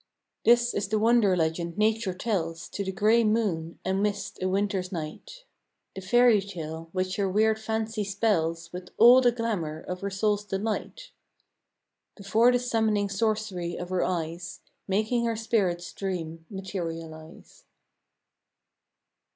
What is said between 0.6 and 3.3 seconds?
is the wonder legend Nature tells To the gray